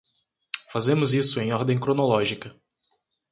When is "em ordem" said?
1.39-1.79